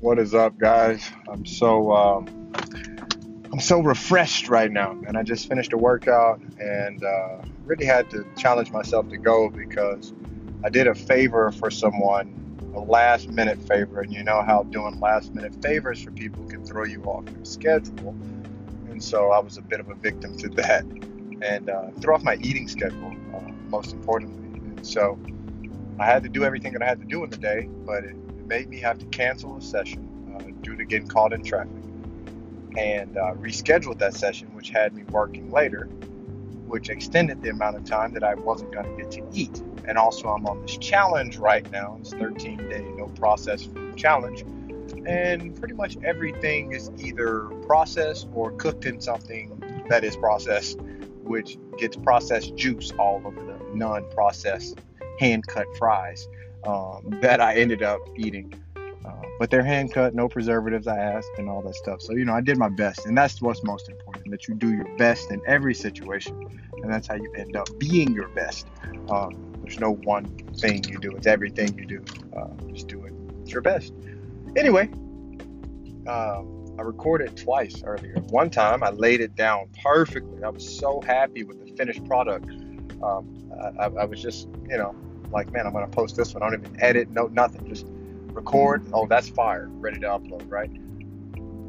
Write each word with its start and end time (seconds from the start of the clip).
What 0.00 0.18
is 0.18 0.34
up, 0.34 0.56
guys? 0.56 1.06
I'm 1.28 1.44
so 1.44 1.92
um, 1.92 2.54
I'm 3.52 3.60
so 3.60 3.80
refreshed 3.80 4.48
right 4.48 4.72
now, 4.72 4.92
and 5.06 5.14
I 5.14 5.22
just 5.22 5.46
finished 5.46 5.74
a 5.74 5.76
workout, 5.76 6.40
and 6.58 7.04
uh, 7.04 7.42
really 7.66 7.84
had 7.84 8.08
to 8.10 8.24
challenge 8.34 8.70
myself 8.70 9.10
to 9.10 9.18
go 9.18 9.50
because 9.50 10.14
I 10.64 10.70
did 10.70 10.86
a 10.86 10.94
favor 10.94 11.52
for 11.52 11.70
someone, 11.70 12.72
a 12.74 12.80
last 12.80 13.28
minute 13.28 13.60
favor, 13.68 14.00
and 14.00 14.10
you 14.10 14.24
know 14.24 14.40
how 14.40 14.62
doing 14.62 15.00
last 15.00 15.34
minute 15.34 15.54
favors 15.62 16.02
for 16.02 16.12
people 16.12 16.46
can 16.46 16.64
throw 16.64 16.86
you 16.86 17.02
off 17.02 17.28
your 17.36 17.44
schedule, 17.44 18.16
and 18.88 19.04
so 19.04 19.32
I 19.32 19.38
was 19.40 19.58
a 19.58 19.62
bit 19.62 19.80
of 19.80 19.90
a 19.90 19.94
victim 19.96 20.34
to 20.38 20.48
that, 20.48 20.84
and 21.42 21.68
uh, 21.68 21.90
throw 22.00 22.14
off 22.14 22.22
my 22.22 22.36
eating 22.36 22.68
schedule, 22.68 23.14
uh, 23.34 23.52
most 23.68 23.92
importantly, 23.92 24.60
and 24.60 24.86
so 24.86 25.18
I 25.98 26.06
had 26.06 26.22
to 26.22 26.30
do 26.30 26.42
everything 26.42 26.72
that 26.72 26.80
I 26.80 26.86
had 26.86 27.00
to 27.00 27.06
do 27.06 27.22
in 27.22 27.28
the 27.28 27.36
day, 27.36 27.68
but 27.84 28.04
it 28.04 28.16
made 28.50 28.68
me 28.68 28.80
have 28.80 28.98
to 28.98 29.06
cancel 29.06 29.56
a 29.56 29.62
session 29.62 30.34
uh, 30.34 30.42
due 30.60 30.74
to 30.76 30.84
getting 30.84 31.06
caught 31.06 31.32
in 31.32 31.42
traffic 31.42 31.70
and 32.76 33.16
uh, 33.16 33.32
rescheduled 33.34 33.98
that 33.98 34.12
session, 34.12 34.52
which 34.54 34.70
had 34.70 34.92
me 34.92 35.04
working 35.04 35.52
later, 35.52 35.84
which 36.66 36.88
extended 36.88 37.40
the 37.42 37.48
amount 37.48 37.76
of 37.76 37.84
time 37.84 38.12
that 38.12 38.24
I 38.24 38.34
wasn't 38.34 38.72
going 38.72 38.86
to 38.86 39.02
get 39.02 39.12
to 39.12 39.24
eat. 39.32 39.62
And 39.86 39.96
also, 39.96 40.28
I'm 40.28 40.46
on 40.46 40.62
this 40.62 40.76
challenge 40.78 41.38
right 41.38 41.68
now. 41.70 41.96
It's 42.00 42.12
13 42.12 42.68
day 42.68 42.84
no 42.96 43.06
process 43.06 43.68
challenge. 43.94 44.42
And 45.06 45.56
pretty 45.56 45.74
much 45.74 45.96
everything 46.04 46.72
is 46.72 46.90
either 46.98 47.44
processed 47.66 48.28
or 48.34 48.50
cooked 48.52 48.84
in 48.84 49.00
something 49.00 49.62
that 49.88 50.02
is 50.02 50.16
processed, 50.16 50.80
which 51.22 51.56
gets 51.78 51.96
processed 51.96 52.56
juice 52.56 52.90
all 52.98 53.22
over 53.24 53.40
the 53.40 53.76
non 53.76 54.10
processed 54.10 54.76
hand 55.20 55.46
cut 55.46 55.66
fries 55.78 56.28
um, 56.64 57.18
that 57.22 57.40
I 57.40 57.56
ended 57.56 57.82
up 57.82 58.00
eating. 58.16 58.52
Uh, 58.76 59.22
but 59.38 59.50
they're 59.50 59.64
hand 59.64 59.92
cut, 59.92 60.14
no 60.14 60.28
preservatives, 60.28 60.86
I 60.86 60.98
asked, 60.98 61.30
and 61.38 61.48
all 61.48 61.62
that 61.62 61.74
stuff. 61.74 62.02
So, 62.02 62.14
you 62.14 62.24
know, 62.24 62.34
I 62.34 62.40
did 62.40 62.58
my 62.58 62.68
best. 62.68 63.06
And 63.06 63.16
that's 63.16 63.40
what's 63.40 63.62
most 63.64 63.88
important 63.88 64.30
that 64.30 64.46
you 64.46 64.54
do 64.54 64.72
your 64.72 64.96
best 64.98 65.30
in 65.30 65.40
every 65.46 65.74
situation. 65.74 66.38
And 66.82 66.92
that's 66.92 67.06
how 67.06 67.14
you 67.14 67.32
end 67.36 67.56
up 67.56 67.68
being 67.78 68.12
your 68.12 68.28
best. 68.28 68.66
Um, 69.08 69.52
there's 69.62 69.80
no 69.80 69.92
one 69.92 70.26
thing 70.56 70.84
you 70.84 70.98
do, 70.98 71.14
it's 71.16 71.26
everything 71.26 71.76
you 71.78 71.86
do. 71.86 72.04
Uh, 72.36 72.48
just 72.72 72.88
do 72.88 73.04
it, 73.04 73.12
it's 73.42 73.52
your 73.52 73.62
best. 73.62 73.94
Anyway, 74.56 74.90
um, 76.06 76.66
I 76.78 76.82
recorded 76.82 77.36
twice 77.36 77.82
earlier. 77.84 78.16
One 78.30 78.50
time 78.50 78.82
I 78.82 78.90
laid 78.90 79.20
it 79.20 79.34
down 79.34 79.68
perfectly. 79.82 80.42
I 80.42 80.48
was 80.48 80.78
so 80.78 81.00
happy 81.02 81.44
with 81.44 81.64
the 81.64 81.72
finished 81.76 82.04
product. 82.06 82.50
Um, 83.02 83.50
I, 83.78 83.86
I 83.86 84.04
was 84.04 84.20
just, 84.20 84.48
you 84.68 84.76
know, 84.76 84.94
like, 85.32 85.52
man, 85.52 85.66
I'm 85.66 85.72
going 85.72 85.88
to 85.88 85.90
post 85.90 86.16
this 86.16 86.34
one. 86.34 86.42
I 86.42 86.50
don't 86.50 86.60
even 86.60 86.82
edit, 86.82 87.10
no, 87.10 87.26
nothing. 87.28 87.68
Just 87.68 87.86
record. 88.32 88.84
Oh, 88.92 89.06
that's 89.06 89.28
fire. 89.28 89.68
Ready 89.68 90.00
to 90.00 90.06
upload, 90.06 90.50
right? 90.50 90.70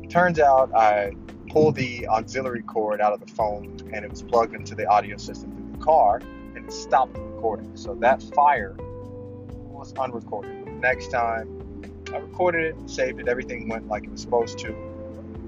Turns 0.10 0.40
out 0.40 0.74
I 0.76 1.14
pulled 1.50 1.76
the 1.76 2.08
auxiliary 2.08 2.64
cord 2.64 3.02
out 3.02 3.14
of 3.14 3.20
the 3.20 3.32
phone 3.34 3.78
and 3.94 4.06
it 4.06 4.10
was 4.10 4.22
plugged 4.22 4.56
into 4.56 4.76
the 4.76 4.86
audio 4.88 5.18
system 5.18 5.56
through 5.56 5.72
the 5.78 5.84
car 5.84 6.22
and 6.56 6.58
it 6.58 6.72
stopped 6.72 7.14
the 7.14 7.22
recording. 7.22 7.76
So 7.76 7.96
that 7.96 8.22
fire 8.34 8.76
was 8.78 9.94
unrecorded. 9.94 10.68
Next 10.80 11.10
time, 11.10 11.84
I 12.14 12.18
recorded 12.18 12.76
it, 12.76 12.90
saved 12.90 13.20
it, 13.20 13.28
everything 13.28 13.68
went 13.70 13.88
like 13.88 14.04
it 14.04 14.12
was 14.12 14.22
supposed 14.22 14.60
to. 14.60 14.76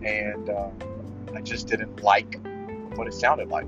And 0.04 0.50
uh, 0.50 0.70
I 1.36 1.42
just 1.42 1.68
didn't 1.68 2.04
like 2.04 2.40
what 2.96 3.08
it 3.08 3.14
sounded 3.14 3.50
like. 3.50 3.68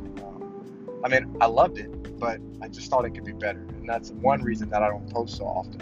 I 1.03 1.07
mean, 1.07 1.38
I 1.41 1.45
loved 1.47 1.77
it, 1.77 2.19
but 2.19 2.39
I 2.61 2.67
just 2.67 2.89
thought 2.89 3.05
it 3.05 3.11
could 3.11 3.25
be 3.25 3.33
better 3.33 3.65
and 3.85 3.93
that's 3.93 4.09
one 4.09 4.41
reason 4.41 4.69
that 4.69 4.81
I 4.81 4.88
don't 4.88 5.07
post 5.13 5.38
so 5.38 5.45
often. 5.45 5.79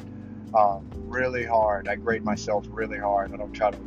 Um, 0.53 0.86
really 1.08 1.45
hard. 1.45 1.88
I 1.88 1.95
grade 1.95 2.23
myself 2.25 2.66
really 2.69 3.00
hard. 3.00 3.34
I 3.34 3.38
don't 3.38 3.53
try 3.53 3.72
to 3.72 3.78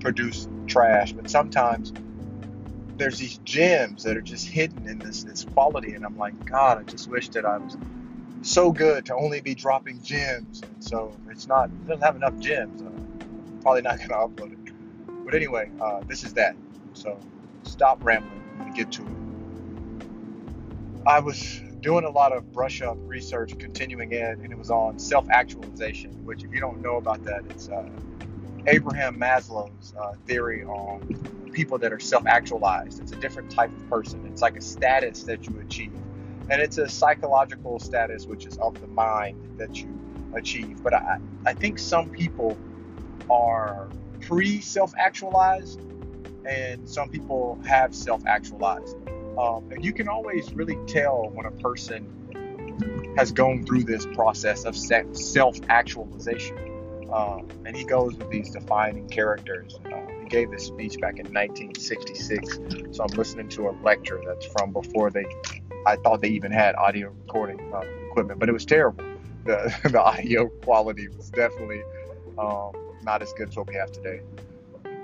produce 0.00 0.48
trash, 0.66 1.12
but 1.12 1.28
sometimes 1.28 1.92
there's 2.96 3.18
these 3.18 3.38
gems 3.44 4.04
that 4.04 4.16
are 4.16 4.22
just 4.22 4.48
hidden 4.48 4.88
in 4.88 4.98
this 5.00 5.22
this 5.22 5.44
quality, 5.44 5.92
and 5.92 6.04
I'm 6.04 6.16
like, 6.16 6.46
God, 6.46 6.78
I 6.78 6.82
just 6.84 7.10
wish 7.10 7.28
that 7.30 7.44
I 7.44 7.58
was 7.58 7.76
so 8.40 8.72
good 8.72 9.04
to 9.06 9.14
only 9.14 9.42
be 9.42 9.54
dropping 9.54 10.02
gems. 10.02 10.62
And 10.62 10.82
so 10.82 11.14
it's 11.30 11.46
not 11.46 11.66
it 11.66 11.86
doesn't 11.86 12.02
have 12.02 12.16
enough 12.16 12.38
gems. 12.38 12.80
Uh, 12.80 12.88
probably 13.60 13.82
not 13.82 13.98
gonna 13.98 14.14
upload 14.14 14.52
it. 14.52 14.72
But 15.26 15.34
anyway, 15.34 15.70
uh, 15.78 16.00
this 16.08 16.24
is 16.24 16.32
that. 16.34 16.56
So 16.94 17.20
stop 17.64 18.02
rambling 18.02 18.42
and 18.60 18.74
get 18.74 18.90
to 18.92 19.02
it. 19.02 19.17
I 21.08 21.20
was 21.20 21.62
doing 21.80 22.04
a 22.04 22.10
lot 22.10 22.32
of 22.32 22.52
brush 22.52 22.82
up 22.82 22.98
research, 23.00 23.58
continuing 23.58 24.12
in, 24.12 24.22
and 24.22 24.52
it 24.52 24.58
was 24.58 24.68
on 24.70 24.98
self 24.98 25.26
actualization, 25.30 26.10
which, 26.26 26.44
if 26.44 26.52
you 26.52 26.60
don't 26.60 26.82
know 26.82 26.96
about 26.96 27.24
that, 27.24 27.46
it's 27.46 27.70
uh, 27.70 27.88
Abraham 28.66 29.18
Maslow's 29.18 29.94
uh, 29.98 30.12
theory 30.26 30.64
on 30.64 31.50
people 31.50 31.78
that 31.78 31.94
are 31.94 31.98
self 31.98 32.26
actualized. 32.26 33.00
It's 33.00 33.12
a 33.12 33.16
different 33.16 33.50
type 33.50 33.72
of 33.72 33.88
person, 33.88 34.26
it's 34.30 34.42
like 34.42 34.58
a 34.58 34.60
status 34.60 35.22
that 35.22 35.48
you 35.48 35.58
achieve. 35.60 35.98
And 36.50 36.60
it's 36.60 36.76
a 36.76 36.86
psychological 36.86 37.78
status, 37.78 38.26
which 38.26 38.44
is 38.44 38.58
of 38.58 38.78
the 38.78 38.86
mind 38.86 39.58
that 39.58 39.80
you 39.80 39.88
achieve. 40.34 40.82
But 40.82 40.92
I, 40.92 41.20
I 41.46 41.54
think 41.54 41.78
some 41.78 42.10
people 42.10 42.58
are 43.30 43.88
pre 44.20 44.60
self 44.60 44.92
actualized, 44.98 45.80
and 46.44 46.86
some 46.86 47.08
people 47.08 47.58
have 47.64 47.94
self 47.94 48.26
actualized. 48.26 48.98
Um, 49.38 49.70
and 49.70 49.84
you 49.84 49.92
can 49.92 50.08
always 50.08 50.52
really 50.52 50.76
tell 50.86 51.30
when 51.32 51.46
a 51.46 51.52
person 51.52 53.14
has 53.16 53.30
gone 53.32 53.64
through 53.64 53.84
this 53.84 54.06
process 54.06 54.64
of 54.64 54.76
self 54.76 55.58
actualization. 55.68 56.56
Um, 57.12 57.48
and 57.64 57.74
he 57.74 57.84
goes 57.84 58.16
with 58.16 58.30
these 58.30 58.50
defining 58.50 59.08
characters. 59.08 59.78
Uh, 59.86 60.06
he 60.22 60.28
gave 60.28 60.50
this 60.50 60.66
speech 60.66 60.98
back 61.00 61.18
in 61.18 61.26
1966. 61.32 62.58
So 62.90 63.04
I'm 63.04 63.16
listening 63.16 63.48
to 63.50 63.68
a 63.68 63.72
lecture 63.82 64.20
that's 64.26 64.46
from 64.46 64.72
before 64.72 65.10
they, 65.10 65.24
I 65.86 65.96
thought 65.96 66.20
they 66.20 66.28
even 66.28 66.52
had 66.52 66.74
audio 66.74 67.08
recording 67.08 67.72
uh, 67.72 67.80
equipment, 68.10 68.40
but 68.40 68.48
it 68.48 68.52
was 68.52 68.66
terrible. 68.66 69.04
The, 69.44 69.74
the 69.90 70.02
audio 70.02 70.48
quality 70.48 71.08
was 71.08 71.30
definitely 71.30 71.82
um, 72.38 72.72
not 73.02 73.22
as 73.22 73.32
good 73.32 73.48
as 73.48 73.56
what 73.56 73.68
we 73.68 73.74
have 73.76 73.90
today. 73.90 74.20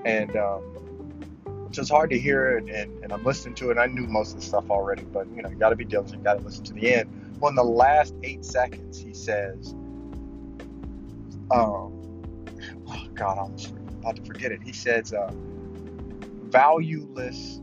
And 0.05 0.35
um, 0.35 0.63
it's 1.81 1.91
hard 1.91 2.09
to 2.11 2.19
hear 2.19 2.57
it, 2.57 2.69
and, 2.69 3.03
and 3.03 3.11
I'm 3.11 3.23
listening 3.23 3.55
to 3.55 3.71
it. 3.71 3.77
I 3.77 3.87
knew 3.87 4.07
most 4.07 4.33
of 4.33 4.39
the 4.39 4.45
stuff 4.45 4.69
already, 4.69 5.03
but 5.03 5.27
you 5.35 5.41
know, 5.41 5.49
you 5.49 5.55
got 5.55 5.69
to 5.69 5.75
be 5.75 5.85
diligent, 5.85 6.23
got 6.23 6.39
to 6.39 6.43
listen 6.43 6.63
to 6.65 6.73
the 6.73 6.93
end. 6.93 7.37
Well, 7.39 7.49
in 7.49 7.55
the 7.55 7.63
last 7.63 8.13
eight 8.23 8.45
seconds, 8.45 8.99
he 8.99 9.13
says, 9.13 9.73
um, 11.51 11.91
oh 12.87 13.07
God, 13.13 13.37
I'm 13.37 13.99
about 13.99 14.15
to 14.17 14.23
forget 14.23 14.51
it. 14.51 14.61
He 14.63 14.73
says, 14.73 15.13
uh, 15.13 15.31
valueless 16.49 17.59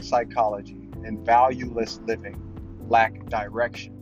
psychology 0.00 0.88
and 1.04 1.24
valueless 1.24 2.00
living 2.06 2.40
lack 2.88 3.24
direction. 3.28 3.92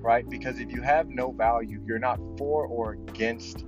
Right? 0.00 0.28
Because 0.28 0.60
if 0.60 0.72
you 0.72 0.82
have 0.82 1.08
no 1.08 1.32
value, 1.32 1.82
you're 1.84 1.98
not 1.98 2.20
for 2.38 2.66
or 2.66 2.92
against 2.92 3.64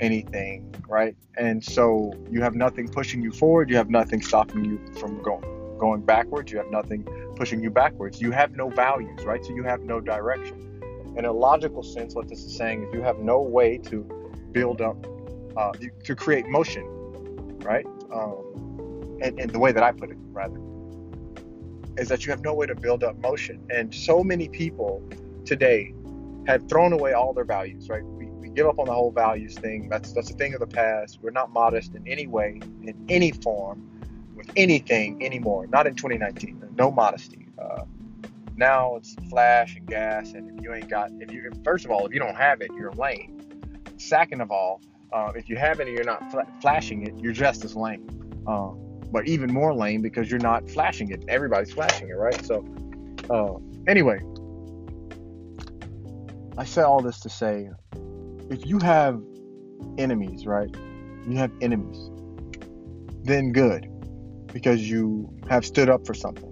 anything, 0.00 0.74
right? 0.88 1.16
And 1.36 1.64
so 1.64 2.12
you 2.30 2.42
have 2.42 2.54
nothing 2.54 2.88
pushing 2.88 3.22
you 3.22 3.32
forward, 3.32 3.70
you 3.70 3.76
have 3.76 3.90
nothing 3.90 4.22
stopping 4.22 4.64
you 4.64 4.80
from 4.98 5.22
going 5.22 5.54
going 5.78 6.02
backwards, 6.02 6.52
you 6.52 6.58
have 6.58 6.70
nothing 6.70 7.06
pushing 7.36 7.62
you 7.62 7.70
backwards. 7.70 8.20
You 8.20 8.30
have 8.30 8.52
no 8.52 8.68
values, 8.70 9.24
right? 9.24 9.44
So 9.44 9.54
you 9.54 9.64
have 9.64 9.80
no 9.80 10.00
direction. 10.00 10.80
In 11.16 11.24
a 11.24 11.32
logical 11.32 11.82
sense, 11.82 12.14
what 12.14 12.28
this 12.28 12.44
is 12.44 12.56
saying 12.56 12.84
is 12.84 12.94
you 12.94 13.02
have 13.02 13.18
no 13.18 13.40
way 13.40 13.78
to 13.78 14.02
build 14.52 14.80
up, 14.80 14.96
uh, 15.56 15.72
to 16.04 16.14
create 16.16 16.46
motion, 16.46 16.84
right? 17.60 17.86
Um, 18.12 19.18
and, 19.22 19.38
and 19.38 19.50
the 19.50 19.58
way 19.58 19.72
that 19.72 19.82
I 19.82 19.92
put 19.92 20.10
it, 20.10 20.16
rather, 20.32 20.58
is 21.96 22.08
that 22.08 22.26
you 22.26 22.30
have 22.30 22.42
no 22.42 22.54
way 22.54 22.66
to 22.66 22.74
build 22.74 23.04
up 23.04 23.16
motion. 23.18 23.64
And 23.70 23.94
so 23.94 24.24
many 24.24 24.48
people 24.48 25.02
today 25.44 25.94
have 26.46 26.68
thrown 26.68 26.92
away 26.92 27.12
all 27.12 27.32
their 27.32 27.44
values, 27.44 27.88
right? 27.88 28.02
We, 28.44 28.54
give 28.54 28.66
up 28.66 28.78
on 28.78 28.86
the 28.86 28.92
whole 28.92 29.10
values 29.10 29.56
thing. 29.56 29.88
That's 29.88 30.12
that's 30.12 30.30
a 30.30 30.34
thing 30.34 30.54
of 30.54 30.60
the 30.60 30.66
past. 30.66 31.18
We're 31.22 31.30
not 31.30 31.50
modest 31.50 31.94
in 31.94 32.06
any 32.06 32.26
way, 32.26 32.60
in 32.82 33.06
any 33.08 33.32
form, 33.32 33.88
with 34.36 34.50
anything 34.56 35.24
anymore. 35.24 35.66
Not 35.66 35.86
in 35.86 35.94
2019. 35.94 36.74
No 36.76 36.90
modesty. 36.90 37.46
Uh, 37.58 37.84
now 38.56 38.96
it's 38.96 39.14
flash 39.30 39.76
and 39.76 39.86
gas, 39.86 40.32
and 40.32 40.58
if 40.58 40.64
you 40.64 40.74
ain't 40.74 40.88
got, 40.88 41.10
if 41.20 41.32
you 41.32 41.50
first 41.64 41.84
of 41.84 41.90
all, 41.90 42.06
if 42.06 42.12
you 42.12 42.20
don't 42.20 42.36
have 42.36 42.60
it, 42.60 42.70
you're 42.78 42.92
lame. 42.92 43.40
Second 43.96 44.40
of 44.40 44.50
all, 44.50 44.80
uh, 45.12 45.32
if 45.34 45.48
you 45.48 45.56
have 45.56 45.80
it 45.80 45.88
and 45.88 45.96
you're 45.96 46.04
not 46.04 46.30
fl- 46.30 46.40
flashing 46.60 47.06
it, 47.06 47.14
you're 47.18 47.32
just 47.32 47.64
as 47.64 47.74
lame. 47.74 48.08
Uh, 48.46 48.70
but 49.10 49.26
even 49.26 49.52
more 49.52 49.72
lame 49.72 50.02
because 50.02 50.30
you're 50.30 50.40
not 50.40 50.68
flashing 50.68 51.10
it. 51.10 51.24
Everybody's 51.28 51.72
flashing 51.72 52.08
it, 52.08 52.14
right? 52.14 52.44
So, 52.44 52.64
uh, 53.30 53.54
anyway, 53.88 54.20
I 56.58 56.64
say 56.64 56.82
all 56.82 57.00
this 57.00 57.20
to 57.20 57.30
say 57.30 57.70
if 58.50 58.66
you 58.66 58.78
have 58.78 59.20
enemies, 59.98 60.46
right? 60.46 60.74
You 61.26 61.36
have 61.36 61.50
enemies, 61.60 62.10
then 63.22 63.52
good, 63.52 63.88
because 64.52 64.88
you 64.88 65.32
have 65.48 65.64
stood 65.64 65.88
up 65.88 66.06
for 66.06 66.14
something. 66.14 66.50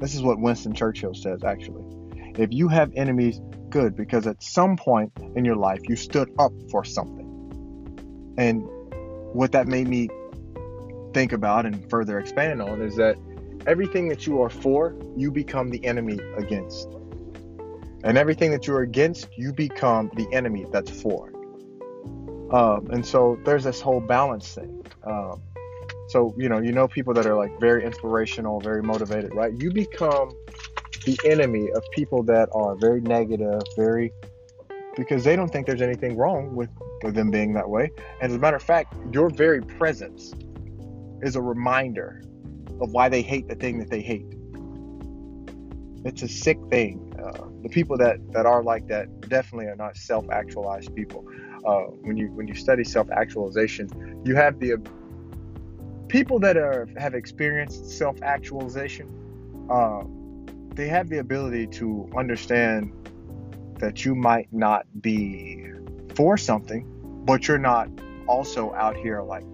This 0.00 0.14
is 0.14 0.22
what 0.22 0.38
Winston 0.38 0.74
Churchill 0.74 1.14
says, 1.14 1.42
actually. 1.44 1.84
If 2.36 2.52
you 2.52 2.68
have 2.68 2.92
enemies, 2.94 3.40
good, 3.70 3.96
because 3.96 4.26
at 4.26 4.42
some 4.42 4.76
point 4.76 5.12
in 5.34 5.44
your 5.44 5.56
life 5.56 5.80
you 5.88 5.96
stood 5.96 6.30
up 6.38 6.52
for 6.70 6.84
something. 6.84 7.26
And 8.38 8.62
what 9.34 9.52
that 9.52 9.66
made 9.66 9.88
me 9.88 10.08
think 11.12 11.32
about 11.32 11.66
and 11.66 11.88
further 11.90 12.18
expand 12.18 12.62
on 12.62 12.80
is 12.80 12.96
that 12.96 13.16
everything 13.66 14.08
that 14.08 14.26
you 14.26 14.40
are 14.42 14.50
for, 14.50 14.94
you 15.16 15.30
become 15.30 15.70
the 15.70 15.84
enemy 15.84 16.18
against. 16.36 16.88
And 18.04 18.16
everything 18.16 18.50
that 18.52 18.66
you're 18.66 18.82
against, 18.82 19.28
you 19.36 19.52
become 19.52 20.10
the 20.14 20.28
enemy 20.32 20.66
that's 20.72 20.90
for. 20.90 21.32
Um, 22.52 22.88
and 22.90 23.04
so 23.04 23.38
there's 23.44 23.64
this 23.64 23.80
whole 23.80 24.00
balance 24.00 24.54
thing. 24.54 24.84
Um, 25.04 25.42
so, 26.08 26.34
you 26.38 26.48
know, 26.48 26.58
you 26.58 26.72
know 26.72 26.88
people 26.88 27.12
that 27.14 27.26
are 27.26 27.36
like 27.36 27.58
very 27.60 27.84
inspirational, 27.84 28.60
very 28.60 28.82
motivated, 28.82 29.34
right? 29.34 29.52
You 29.52 29.70
become 29.70 30.30
the 31.04 31.18
enemy 31.24 31.70
of 31.70 31.82
people 31.92 32.22
that 32.24 32.48
are 32.52 32.76
very 32.76 33.00
negative, 33.00 33.62
very 33.76 34.12
because 34.96 35.22
they 35.22 35.36
don't 35.36 35.48
think 35.48 35.66
there's 35.66 35.82
anything 35.82 36.16
wrong 36.16 36.56
with, 36.56 36.70
with 37.04 37.14
them 37.14 37.30
being 37.30 37.52
that 37.52 37.68
way. 37.68 37.90
And 38.20 38.32
as 38.32 38.36
a 38.36 38.38
matter 38.38 38.56
of 38.56 38.62
fact, 38.62 38.94
your 39.12 39.30
very 39.30 39.62
presence 39.62 40.34
is 41.22 41.36
a 41.36 41.40
reminder 41.40 42.22
of 42.80 42.90
why 42.90 43.08
they 43.08 43.22
hate 43.22 43.48
the 43.48 43.54
thing 43.54 43.78
that 43.78 43.90
they 43.90 44.00
hate. 44.00 44.26
It's 46.04 46.22
a 46.22 46.28
sick 46.28 46.58
thing. 46.70 47.12
Uh, 47.22 47.48
the 47.62 47.68
people 47.68 47.98
that, 47.98 48.18
that 48.32 48.46
are 48.46 48.62
like 48.62 48.86
that 48.88 49.28
definitely 49.28 49.66
are 49.66 49.76
not 49.76 49.96
self-actualized 49.96 50.94
people. 50.94 51.24
Uh, 51.66 51.86
when 52.02 52.16
you 52.16 52.28
when 52.28 52.46
you 52.46 52.54
study 52.54 52.84
self-actualization, 52.84 54.22
you 54.24 54.36
have 54.36 54.60
the 54.60 54.76
people 56.08 56.38
that 56.38 56.56
are 56.56 56.88
have 56.96 57.14
experienced 57.14 57.90
self-actualization. 57.90 59.08
Uh, 59.68 60.04
they 60.74 60.86
have 60.86 61.08
the 61.08 61.18
ability 61.18 61.66
to 61.66 62.08
understand 62.16 62.92
that 63.80 64.04
you 64.04 64.14
might 64.14 64.52
not 64.52 64.86
be 65.00 65.64
for 66.14 66.36
something, 66.36 66.86
but 67.24 67.48
you're 67.48 67.58
not 67.58 67.88
also 68.28 68.72
out 68.74 68.96
here 68.96 69.22
like 69.22 69.44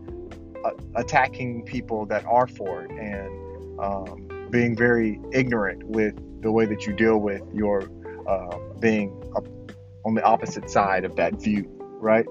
attacking 0.94 1.62
people 1.62 2.06
that 2.06 2.24
are 2.24 2.46
for 2.46 2.82
it 2.82 2.90
and 2.90 3.80
um, 3.80 4.48
being 4.50 4.76
very 4.76 5.20
ignorant 5.32 5.82
with 5.84 6.14
the 6.44 6.52
way 6.52 6.66
that 6.66 6.86
you 6.86 6.92
deal 6.92 7.18
with 7.18 7.42
your 7.52 7.90
uh, 8.28 8.58
being 8.78 9.10
on 10.04 10.14
the 10.14 10.22
opposite 10.22 10.70
side 10.70 11.04
of 11.04 11.16
that 11.16 11.40
view, 11.40 11.64
right? 12.00 12.26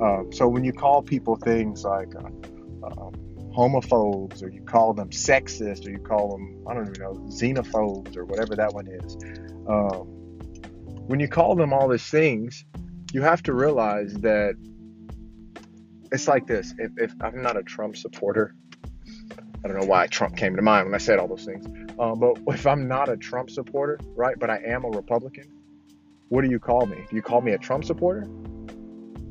Um, 0.00 0.28
so 0.30 0.46
when 0.46 0.62
you 0.62 0.72
call 0.72 1.02
people 1.02 1.36
things 1.36 1.82
like 1.82 2.14
uh, 2.14 2.86
um, 2.86 3.14
homophobes 3.56 4.42
or 4.42 4.50
you 4.50 4.62
call 4.62 4.92
them 4.92 5.08
sexist 5.08 5.86
or 5.86 5.90
you 5.90 5.98
call 5.98 6.30
them 6.30 6.64
I 6.68 6.74
don't 6.74 6.88
even 6.88 7.02
know 7.02 7.14
xenophobes 7.28 8.14
or 8.16 8.26
whatever 8.26 8.54
that 8.56 8.74
one 8.74 8.86
is, 8.86 9.16
um, 9.66 10.06
when 11.08 11.18
you 11.18 11.28
call 11.28 11.56
them 11.56 11.72
all 11.72 11.88
these 11.88 12.06
things, 12.06 12.64
you 13.12 13.22
have 13.22 13.42
to 13.44 13.54
realize 13.54 14.12
that 14.14 14.54
it's 16.12 16.28
like 16.28 16.46
this. 16.46 16.74
If, 16.78 16.92
if 16.98 17.12
I'm 17.22 17.42
not 17.42 17.56
a 17.56 17.62
Trump 17.62 17.96
supporter, 17.96 18.54
I 19.64 19.68
don't 19.68 19.80
know 19.80 19.86
why 19.86 20.06
Trump 20.08 20.36
came 20.36 20.56
to 20.56 20.62
mind 20.62 20.86
when 20.86 20.94
I 20.94 20.98
said 20.98 21.18
all 21.18 21.28
those 21.28 21.44
things. 21.44 21.66
Um, 21.98 22.20
but 22.20 22.38
if 22.48 22.66
I'm 22.66 22.86
not 22.86 23.08
a 23.08 23.16
Trump 23.16 23.50
supporter, 23.50 23.98
right, 24.14 24.38
but 24.38 24.50
I 24.50 24.58
am 24.66 24.84
a 24.84 24.88
Republican, 24.88 25.50
what 26.28 26.42
do 26.42 26.50
you 26.50 26.58
call 26.58 26.86
me? 26.86 26.96
Do 27.08 27.16
you 27.16 27.22
call 27.22 27.40
me 27.40 27.52
a 27.52 27.58
Trump 27.58 27.84
supporter? 27.84 28.28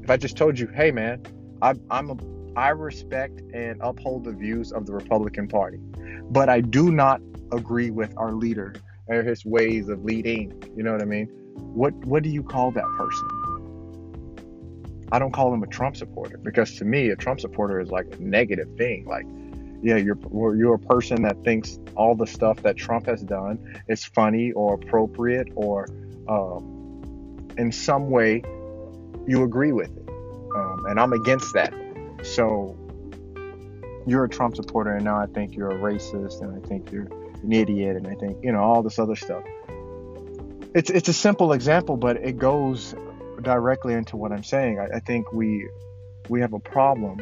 If 0.02 0.10
I 0.10 0.18
just 0.18 0.38
told 0.38 0.58
you, 0.58 0.68
hey 0.68 0.92
man, 0.92 1.24
I, 1.62 1.74
I'm 1.90 2.10
a, 2.10 2.18
I 2.56 2.70
respect 2.70 3.42
and 3.54 3.80
uphold 3.82 4.24
the 4.24 4.32
views 4.32 4.72
of 4.72 4.86
the 4.86 4.94
Republican 4.94 5.48
Party, 5.48 5.80
but 6.30 6.50
I 6.50 6.62
do 6.62 6.92
not 6.92 7.22
agree 7.52 7.92
with 7.92 8.14
our 8.18 8.32
leader 8.32 8.74
or 9.08 9.22
his 9.24 9.46
ways 9.46 9.90
of 9.90 10.04
leading. 10.04 10.64
You 10.76 10.84
know 10.84 10.92
what 10.92 11.02
I 11.02 11.06
mean? 11.06 11.28
What 11.56 11.94
what 12.06 12.24
do 12.24 12.30
you 12.30 12.44
call 12.44 12.72
that 12.72 12.88
person? 12.98 13.28
I 15.12 15.20
don't 15.20 15.32
call 15.32 15.54
him 15.54 15.64
a 15.64 15.68
Trump 15.68 15.96
supporter 15.96 16.38
because 16.38 16.76
to 16.76 16.86
me, 16.86 17.10
a 17.10 17.16
Trump 17.16 17.40
supporter 17.40 17.80
is 17.80 17.90
like 17.90 18.08
a 18.12 18.22
negative 18.22 18.68
thing. 18.78 19.06
Like, 19.06 19.26
yeah, 19.82 19.98
you're 19.98 20.18
you're 20.56 20.76
a 20.76 20.80
person 20.80 21.22
that 21.24 21.44
thinks 21.44 21.80
all 21.96 22.16
the 22.16 22.28
stuff 22.28 22.62
that 22.64 22.78
Trump 22.78 23.06
has 23.06 23.22
done 23.22 23.82
is 23.88 24.04
funny 24.04 24.52
or 24.52 24.76
appropriate 24.76 25.50
or 25.56 25.88
um, 26.28 27.48
in 27.58 27.72
some 27.72 28.10
way 28.10 28.42
you 29.28 29.44
agree 29.44 29.72
with 29.72 29.96
it, 29.96 30.10
um, 30.56 30.86
and 30.88 31.00
I'm 31.00 31.14
against 31.14 31.54
that. 31.54 31.74
So 32.24 32.78
you're 34.08 34.26
a 34.26 34.30
Trump 34.30 34.56
supporter, 34.56 34.96
and 34.96 35.06
now 35.06 35.20
I 35.20 35.28
think 35.28 35.56
you're 35.56 35.72
a 35.72 35.78
racist, 35.78 36.42
and 36.42 36.56
I 36.56 36.68
think 36.68 36.92
you're 36.92 37.08
an 37.44 37.52
idiot, 37.52 37.96
and 37.96 38.08
I 38.08 38.16
think 38.16 38.44
you 38.44 38.52
know 38.52 38.64
all 38.64 38.84
this 38.84 39.00
other 39.00 39.16
stuff. 39.16 39.44
It's 40.74 40.90
it's 40.90 41.10
a 41.10 41.14
simple 41.14 41.54
example, 41.54 41.98
but 41.98 42.18
it 42.18 42.38
goes 42.38 42.96
directly 43.42 43.94
into 43.94 44.18
what 44.18 44.32
I'm 44.32 44.44
saying. 44.44 44.80
I, 44.80 44.98
I 44.98 45.00
think 45.00 45.32
we 45.32 45.70
we 46.30 46.42
have 46.42 46.54
a 46.54 46.60
problem 46.60 47.20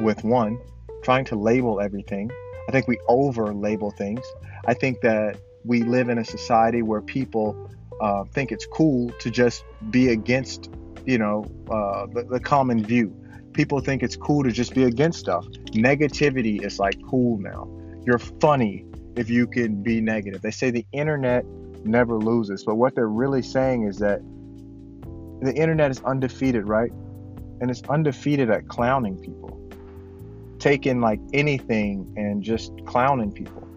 with 0.00 0.24
one 0.24 0.58
trying 1.04 1.24
to 1.26 1.36
label 1.36 1.80
everything. 1.80 2.30
I 2.68 2.72
think 2.72 2.88
we 2.88 2.98
over 3.08 3.52
label 3.52 3.90
things. 3.90 4.24
I 4.66 4.74
think 4.74 5.00
that 5.02 5.36
we 5.64 5.82
live 5.82 6.08
in 6.08 6.18
a 6.18 6.24
society 6.24 6.82
where 6.82 7.02
people 7.02 7.70
uh, 8.00 8.24
think 8.24 8.50
it's 8.50 8.66
cool 8.66 9.10
to 9.20 9.30
just 9.30 9.64
be 9.90 10.08
against, 10.08 10.70
you 11.04 11.18
know, 11.18 11.44
uh, 11.70 12.06
the, 12.06 12.26
the 12.30 12.40
common 12.40 12.84
view. 12.84 13.14
People 13.52 13.80
think 13.80 14.02
it's 14.02 14.16
cool 14.16 14.42
to 14.42 14.50
just 14.50 14.74
be 14.74 14.84
against 14.84 15.20
stuff. 15.20 15.44
Negativity 15.72 16.64
is 16.64 16.78
like 16.78 16.96
cool 17.08 17.38
now. 17.38 17.68
You're 18.04 18.18
funny 18.18 18.84
if 19.16 19.30
you 19.30 19.46
can 19.46 19.82
be 19.82 20.00
negative. 20.00 20.42
They 20.42 20.50
say 20.50 20.70
the 20.70 20.86
internet 20.92 21.44
never 21.84 22.18
loses, 22.18 22.64
but 22.64 22.76
what 22.76 22.94
they're 22.94 23.06
really 23.08 23.42
saying 23.42 23.86
is 23.86 23.98
that 23.98 24.20
the 25.40 25.54
internet 25.54 25.90
is 25.90 26.00
undefeated, 26.02 26.66
right? 26.66 26.90
And 27.60 27.70
it's 27.70 27.82
undefeated 27.88 28.50
at 28.50 28.68
clowning 28.68 29.18
people, 29.18 29.60
taking 30.64 30.98
like 30.98 31.20
anything 31.34 32.10
and 32.16 32.42
just 32.42 32.72
clowning 32.86 33.30
people. 33.30 33.68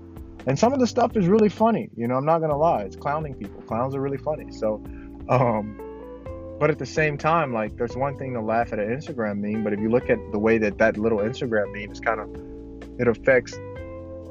And 0.45 0.57
some 0.57 0.71
of 0.71 0.79
the 0.79 0.87
stuff 0.87 1.17
is 1.17 1.27
really 1.27 1.49
funny. 1.49 1.89
You 1.97 2.07
know, 2.07 2.15
I'm 2.15 2.23
not 2.23 2.39
gonna 2.39 2.57
lie, 2.57 2.83
it's 2.83 2.95
clowning 2.95 3.33
people. 3.33 3.61
Clowns 3.63 3.93
are 3.93 3.99
really 3.99 4.17
funny. 4.17 4.53
So, 4.53 4.81
um, 5.27 5.77
but 6.61 6.69
at 6.69 6.79
the 6.79 6.85
same 6.85 7.17
time, 7.17 7.51
like 7.51 7.75
there's 7.75 7.97
one 7.97 8.17
thing 8.17 8.33
to 8.35 8.41
laugh 8.41 8.71
at 8.71 8.79
an 8.79 8.87
Instagram 8.87 9.39
meme, 9.39 9.65
but 9.65 9.73
if 9.73 9.81
you 9.81 9.89
look 9.89 10.09
at 10.09 10.17
the 10.31 10.39
way 10.39 10.57
that 10.59 10.77
that 10.77 10.97
little 10.97 11.17
Instagram 11.17 11.73
meme 11.73 11.91
is 11.91 11.99
kind 11.99 12.21
of, 12.21 12.29
it 12.97 13.09
affects 13.09 13.53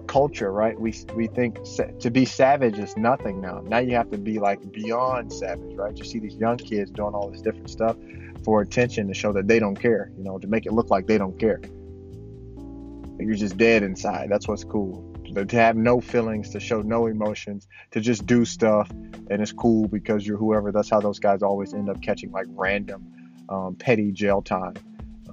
culture, 0.07 0.51
right? 0.51 0.81
We 0.81 0.95
we 1.15 1.27
think 1.27 1.59
to 2.01 2.11
be 2.11 2.25
savage 2.25 2.79
is 2.79 2.97
nothing 2.97 3.43
now. 3.43 3.61
Now 3.67 3.81
you 3.81 3.97
have 3.97 4.11
to 4.13 4.19
be 4.19 4.39
like 4.39 4.73
beyond 4.73 5.31
savage, 5.31 5.75
right? 5.75 5.95
You 5.95 6.05
see 6.05 6.21
these 6.21 6.37
young 6.37 6.57
kids 6.57 6.91
doing 6.91 7.13
all 7.13 7.29
this 7.29 7.43
different 7.43 7.69
stuff 7.69 7.97
for 8.45 8.63
attention 8.63 9.09
to 9.09 9.15
show 9.15 9.35
that 9.35 9.47
they 9.47 9.59
don't 9.59 9.77
care, 9.77 10.11
you 10.17 10.25
know, 10.25 10.39
to 10.39 10.47
make 10.47 10.65
it 10.65 10.73
look 10.73 10.89
like 10.89 11.07
they 11.07 11.19
don't 11.19 11.39
care. 11.39 11.61
You're 13.19 13.35
just 13.35 13.57
dead 13.57 13.83
inside. 13.83 14.29
That's 14.31 14.47
what's 14.47 14.65
cool. 14.65 15.13
To 15.35 15.57
have 15.57 15.77
no 15.77 16.01
feelings, 16.01 16.51
to 16.51 16.61
show 16.61 16.81
no 16.81 17.07
emotions, 17.07 17.69
to 17.91 18.01
just 18.01 18.27
do 18.27 18.45
stuff, 18.45 18.91
and 18.91 19.43
it's 19.43 19.53
cool 19.53 19.89
because 19.89 20.27
you're 20.27 20.39
whoever. 20.39 20.73
That's 20.73 20.89
how 20.89 21.01
those 21.01 21.19
guys 21.19 21.43
always 21.43 21.75
end 21.75 21.91
up 21.91 22.01
catching 22.01 22.31
like 22.31 22.47
random, 22.49 23.13
um, 23.49 23.75
petty 23.75 24.13
jail 24.13 24.41
time 24.41 24.75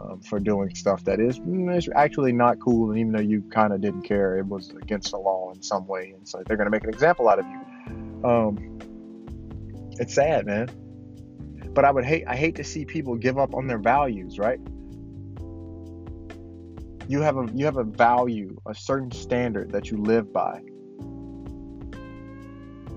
um, 0.02 0.20
for 0.22 0.40
doing 0.40 0.74
stuff 0.76 1.04
that 1.06 1.20
is, 1.20 1.40
mm, 1.40 1.76
is 1.76 1.90
actually 1.96 2.32
not 2.32 2.60
cool. 2.60 2.92
And 2.92 3.00
even 3.00 3.14
though 3.14 3.22
you 3.22 3.42
kind 3.44 3.74
of 3.74 3.82
didn't 3.82 4.04
care, 4.04 4.38
it 4.38 4.46
was 4.46 4.72
against 4.82 5.12
the 5.12 5.18
law 5.18 5.52
in 5.54 5.62
some 5.62 5.88
way. 5.88 6.14
And 6.16 6.28
so 6.28 6.44
they're 6.46 6.58
going 6.58 6.68
to 6.68 6.72
make 6.72 6.84
an 6.84 6.90
example 6.90 7.30
out 7.30 7.40
of 7.40 7.46
you. 7.46 8.28
Um, 8.28 8.80
it's 10.00 10.14
sad, 10.14 10.46
man. 10.46 10.70
But 11.74 11.86
I 11.86 11.92
would 11.92 12.06
hate, 12.06 12.26
I 12.28 12.36
hate 12.36 12.56
to 12.56 12.64
see 12.64 12.86
people 12.86 13.16
give 13.16 13.38
up 13.38 13.54
on 13.54 13.68
their 13.68 13.80
values, 13.80 14.38
right? 14.38 14.60
You 17.08 17.22
have 17.22 17.38
a, 17.38 17.48
you 17.54 17.66
have 17.66 17.78
a 17.78 17.84
value, 17.84 18.58
a 18.66 18.74
certain 18.74 19.12
standard 19.12 19.72
that 19.72 19.92
you 19.92 19.98
live 19.98 20.32
by 20.32 20.62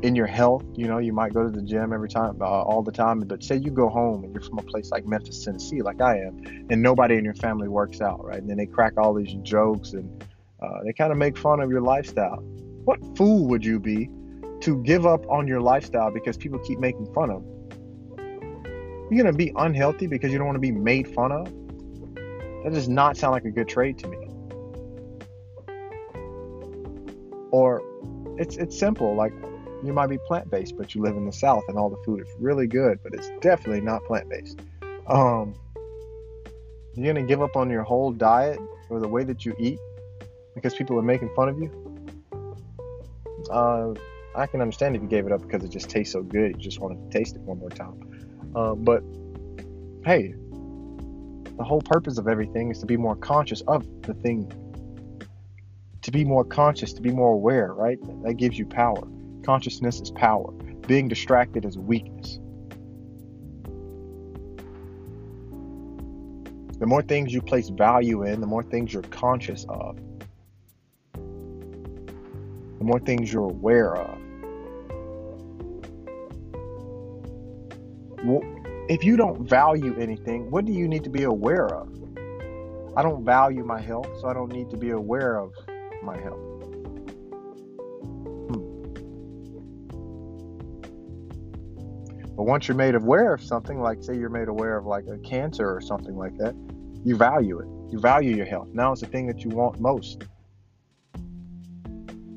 in 0.02 0.14
your 0.14 0.26
health, 0.26 0.64
you 0.74 0.86
know, 0.86 0.98
you 0.98 1.12
might 1.12 1.32
go 1.32 1.42
to 1.42 1.50
the 1.50 1.62
gym 1.62 1.92
every 1.92 2.08
time, 2.08 2.36
uh, 2.40 2.44
all 2.44 2.82
the 2.82 2.92
time. 2.92 3.20
But 3.20 3.42
say 3.42 3.56
you 3.56 3.70
go 3.70 3.88
home 3.88 4.24
and 4.24 4.32
you're 4.32 4.42
from 4.42 4.58
a 4.58 4.62
place 4.62 4.90
like 4.90 5.06
Memphis, 5.06 5.44
Tennessee, 5.44 5.82
like 5.82 6.00
I 6.00 6.18
am, 6.18 6.66
and 6.70 6.82
nobody 6.82 7.16
in 7.16 7.24
your 7.24 7.34
family 7.34 7.68
works 7.68 8.00
out, 8.00 8.24
right? 8.24 8.38
And 8.38 8.48
then 8.48 8.56
they 8.56 8.66
crack 8.66 8.94
all 8.98 9.14
these 9.14 9.34
jokes 9.42 9.92
and 9.92 10.24
uh, 10.62 10.82
they 10.84 10.92
kind 10.92 11.12
of 11.12 11.18
make 11.18 11.36
fun 11.36 11.60
of 11.60 11.70
your 11.70 11.80
lifestyle. 11.80 12.36
What 12.84 13.00
fool 13.16 13.46
would 13.48 13.64
you 13.64 13.80
be 13.80 14.10
to 14.60 14.82
give 14.84 15.06
up 15.06 15.28
on 15.28 15.48
your 15.48 15.60
lifestyle 15.60 16.10
because 16.10 16.36
people 16.36 16.58
keep 16.60 16.78
making 16.78 17.12
fun 17.12 17.30
of? 17.30 17.44
You're 19.10 19.24
gonna 19.24 19.36
be 19.36 19.52
unhealthy 19.56 20.06
because 20.06 20.30
you 20.32 20.38
don't 20.38 20.46
want 20.46 20.56
to 20.56 20.60
be 20.60 20.72
made 20.72 21.08
fun 21.14 21.32
of. 21.32 21.52
That 22.66 22.74
does 22.74 22.88
not 22.88 23.16
sound 23.16 23.30
like 23.30 23.44
a 23.44 23.50
good 23.52 23.68
trade 23.68 23.96
to 23.98 24.08
me. 24.08 24.16
Or 27.52 27.80
it's 28.38 28.56
it's 28.56 28.76
simple. 28.76 29.14
Like 29.14 29.32
you 29.84 29.92
might 29.92 30.08
be 30.08 30.18
plant 30.26 30.50
based, 30.50 30.76
but 30.76 30.92
you 30.92 31.00
live 31.00 31.16
in 31.16 31.26
the 31.26 31.32
South 31.32 31.62
and 31.68 31.78
all 31.78 31.88
the 31.88 32.02
food 32.04 32.22
is 32.22 32.26
really 32.40 32.66
good, 32.66 32.98
but 33.04 33.14
it's 33.14 33.30
definitely 33.40 33.82
not 33.82 34.02
plant 34.02 34.28
based. 34.28 34.58
Um, 35.06 35.54
you're 36.96 37.14
gonna 37.14 37.24
give 37.24 37.40
up 37.40 37.54
on 37.54 37.70
your 37.70 37.84
whole 37.84 38.10
diet 38.10 38.58
or 38.90 38.98
the 38.98 39.06
way 39.06 39.22
that 39.22 39.46
you 39.46 39.54
eat 39.60 39.78
because 40.56 40.74
people 40.74 40.98
are 40.98 41.02
making 41.02 41.32
fun 41.36 41.48
of 41.48 41.60
you. 41.60 41.70
Uh, 43.48 43.94
I 44.34 44.48
can 44.48 44.60
understand 44.60 44.96
if 44.96 45.02
you 45.02 45.08
gave 45.08 45.24
it 45.24 45.30
up 45.30 45.40
because 45.40 45.62
it 45.62 45.70
just 45.70 45.88
tastes 45.88 46.12
so 46.12 46.24
good, 46.24 46.56
you 46.56 46.58
just 46.58 46.80
wanted 46.80 47.08
to 47.08 47.16
taste 47.16 47.36
it 47.36 47.42
one 47.42 47.60
more 47.60 47.70
time. 47.70 48.50
Uh, 48.56 48.74
but 48.74 49.04
hey, 50.04 50.34
the 51.56 51.64
whole 51.64 51.80
purpose 51.80 52.18
of 52.18 52.28
everything 52.28 52.70
is 52.70 52.78
to 52.80 52.86
be 52.86 52.96
more 52.96 53.16
conscious 53.16 53.62
of 53.62 53.86
the 54.02 54.14
thing. 54.14 54.52
To 56.02 56.10
be 56.10 56.24
more 56.24 56.44
conscious, 56.44 56.92
to 56.92 57.02
be 57.02 57.10
more 57.10 57.32
aware, 57.32 57.72
right? 57.72 57.98
That 58.22 58.34
gives 58.34 58.58
you 58.58 58.66
power. 58.66 59.08
Consciousness 59.44 60.00
is 60.00 60.10
power. 60.10 60.52
Being 60.86 61.08
distracted 61.08 61.64
is 61.64 61.78
weakness. 61.78 62.38
The 66.78 66.86
more 66.86 67.02
things 67.02 67.32
you 67.32 67.40
place 67.40 67.70
value 67.70 68.24
in, 68.24 68.42
the 68.42 68.46
more 68.46 68.62
things 68.62 68.92
you're 68.92 69.02
conscious 69.02 69.64
of, 69.68 69.98
the 71.14 72.84
more 72.84 73.00
things 73.00 73.32
you're 73.32 73.48
aware 73.48 73.96
of. 73.96 74.18
If 78.88 79.02
you 79.02 79.16
don't 79.16 79.48
value 79.48 79.98
anything, 79.98 80.48
what 80.48 80.64
do 80.64 80.72
you 80.72 80.86
need 80.86 81.02
to 81.02 81.10
be 81.10 81.24
aware 81.24 81.66
of? 81.66 81.88
I 82.96 83.02
don't 83.02 83.24
value 83.24 83.64
my 83.64 83.80
health, 83.80 84.08
so 84.20 84.28
I 84.28 84.32
don't 84.32 84.52
need 84.52 84.70
to 84.70 84.76
be 84.76 84.90
aware 84.90 85.38
of 85.38 85.52
my 86.04 86.16
health. 86.16 86.38
Hmm. 88.46 88.62
But 92.36 92.44
once 92.44 92.68
you're 92.68 92.76
made 92.76 92.94
aware 92.94 93.34
of 93.34 93.42
something, 93.42 93.80
like 93.80 94.04
say 94.04 94.16
you're 94.16 94.30
made 94.30 94.46
aware 94.46 94.78
of 94.78 94.86
like 94.86 95.08
a 95.08 95.18
cancer 95.18 95.68
or 95.68 95.80
something 95.80 96.16
like 96.16 96.36
that, 96.38 96.54
you 97.04 97.16
value 97.16 97.58
it. 97.58 97.66
You 97.92 97.98
value 97.98 98.36
your 98.36 98.46
health. 98.46 98.68
Now 98.72 98.92
it's 98.92 99.00
the 99.00 99.08
thing 99.08 99.26
that 99.26 99.42
you 99.42 99.50
want 99.50 99.80
most. 99.80 100.22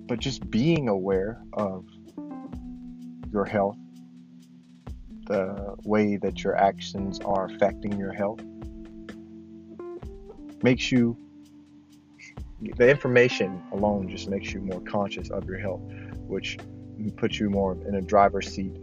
But 0.08 0.18
just 0.18 0.50
being 0.50 0.89
aware 0.89 1.44
of 1.53 1.86
your 3.32 3.46
health, 3.46 3.77
the 5.29 5.75
way 5.83 6.17
that 6.17 6.43
your 6.43 6.55
actions 6.55 7.19
are 7.24 7.45
affecting 7.45 7.98
your 7.98 8.12
health, 8.12 8.41
makes 10.63 10.91
you, 10.91 11.15
the 12.59 12.89
information 12.89 13.62
alone 13.71 14.09
just 14.09 14.27
makes 14.27 14.51
you 14.51 14.59
more 14.59 14.81
conscious 14.81 15.29
of 15.29 15.45
your 15.45 15.59
health, 15.59 15.81
which 16.27 16.57
puts 17.15 17.39
you 17.39 17.50
more 17.50 17.77
in 17.88 17.95
a 17.95 18.01
driver's 18.01 18.51
seat 18.51 18.75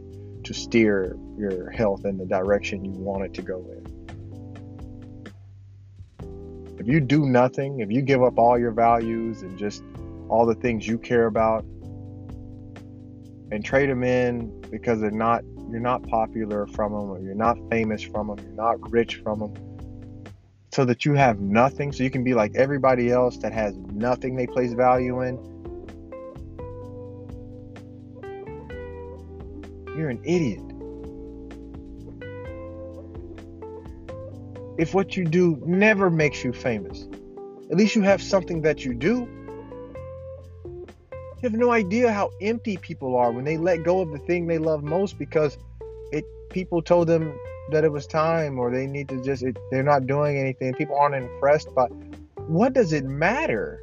to 0.44 0.54
steer 0.54 1.18
your 1.36 1.68
health 1.70 2.06
in 2.06 2.16
the 2.16 2.24
direction 2.24 2.84
you 2.84 2.92
want 2.92 3.24
it 3.24 3.34
to 3.34 3.42
go 3.42 3.58
in. 3.72 3.84
If 6.78 6.86
you 6.86 7.00
do 7.00 7.26
nothing, 7.26 7.80
if 7.80 7.90
you 7.90 8.02
give 8.02 8.22
up 8.22 8.38
all 8.38 8.56
your 8.56 8.70
values 8.70 9.42
and 9.42 9.58
just 9.58 9.82
all 10.28 10.46
the 10.46 10.54
things 10.54 10.86
you 10.86 10.96
care 10.98 11.26
about 11.26 11.64
and 13.50 13.64
trade 13.64 13.90
them 13.90 14.04
in 14.04 14.60
because 14.70 15.00
they're 15.00 15.10
not 15.10 15.42
you're 15.70 15.80
not 15.80 16.02
popular 16.08 16.66
from 16.66 16.92
them 16.92 17.10
or 17.10 17.20
you're 17.20 17.34
not 17.34 17.56
famous 17.70 18.02
from 18.02 18.28
them, 18.28 18.38
you're 18.44 18.54
not 18.54 18.90
rich 18.90 19.16
from 19.16 19.40
them 19.40 19.54
so 20.72 20.84
that 20.84 21.04
you 21.04 21.14
have 21.14 21.40
nothing 21.40 21.92
so 21.92 22.02
you 22.02 22.10
can 22.10 22.24
be 22.24 22.34
like 22.34 22.54
everybody 22.54 23.10
else 23.10 23.38
that 23.38 23.52
has 23.52 23.76
nothing 23.76 24.36
they 24.36 24.46
place 24.46 24.72
value 24.72 25.22
in 25.22 25.36
you're 29.96 30.10
an 30.10 30.20
idiot 30.24 30.60
if 34.78 34.94
what 34.94 35.16
you 35.16 35.24
do 35.24 35.60
never 35.64 36.10
makes 36.10 36.44
you 36.44 36.52
famous. 36.52 37.08
At 37.70 37.76
least 37.76 37.96
you 37.96 38.02
have 38.02 38.22
something 38.22 38.62
that 38.62 38.84
you 38.84 38.94
do. 38.94 39.28
You 41.46 41.52
have 41.52 41.60
no 41.60 41.70
idea 41.70 42.12
how 42.12 42.32
empty 42.40 42.76
people 42.76 43.14
are 43.16 43.30
when 43.30 43.44
they 43.44 43.56
let 43.56 43.84
go 43.84 44.00
of 44.00 44.10
the 44.10 44.18
thing 44.18 44.48
they 44.48 44.58
love 44.58 44.82
most 44.82 45.16
because 45.16 45.56
it 46.10 46.24
people 46.50 46.82
told 46.82 47.06
them 47.06 47.38
that 47.70 47.84
it 47.84 47.92
was 47.92 48.04
time 48.04 48.58
or 48.58 48.68
they 48.72 48.88
need 48.88 49.08
to 49.10 49.22
just 49.22 49.44
it, 49.44 49.56
they're 49.70 49.84
not 49.84 50.08
doing 50.08 50.38
anything. 50.38 50.74
People 50.74 50.98
aren't 50.98 51.14
impressed 51.14 51.68
but 51.72 51.86
what 52.48 52.72
does 52.72 52.92
it 52.92 53.04
matter? 53.04 53.80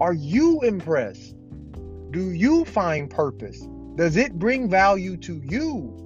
Are 0.00 0.14
you 0.14 0.62
impressed? 0.62 1.36
Do 2.10 2.32
you 2.32 2.64
find 2.64 3.08
purpose? 3.08 3.64
Does 3.94 4.16
it 4.16 4.36
bring 4.36 4.68
value 4.68 5.16
to 5.18 5.40
you? 5.44 5.96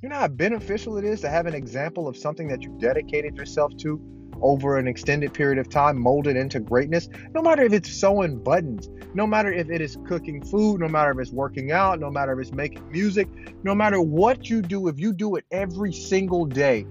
You 0.00 0.08
know 0.08 0.16
how 0.16 0.28
beneficial 0.28 0.96
it 0.96 1.04
is 1.04 1.20
to 1.20 1.28
have 1.28 1.44
an 1.44 1.54
example 1.54 2.08
of 2.08 2.16
something 2.16 2.48
that 2.48 2.62
you 2.62 2.74
dedicated 2.80 3.36
yourself 3.36 3.76
to 3.80 4.13
over 4.42 4.78
an 4.78 4.86
extended 4.86 5.32
period 5.32 5.58
of 5.58 5.68
time, 5.68 5.98
molded 5.98 6.36
into 6.36 6.60
greatness? 6.60 7.08
No 7.34 7.42
matter 7.42 7.62
if 7.62 7.72
it's 7.72 7.90
sewing 7.90 8.42
buttons, 8.42 8.88
no 9.14 9.26
matter 9.26 9.52
if 9.52 9.70
it 9.70 9.80
is 9.80 9.98
cooking 10.06 10.42
food, 10.44 10.80
no 10.80 10.88
matter 10.88 11.10
if 11.12 11.18
it's 11.18 11.32
working 11.32 11.72
out, 11.72 12.00
no 12.00 12.10
matter 12.10 12.32
if 12.32 12.46
it's 12.46 12.52
making 12.52 12.90
music, 12.90 13.28
no 13.62 13.74
matter 13.74 14.00
what 14.00 14.48
you 14.48 14.62
do, 14.62 14.88
if 14.88 14.98
you 14.98 15.12
do 15.12 15.36
it 15.36 15.44
every 15.50 15.92
single 15.92 16.46
day, 16.46 16.86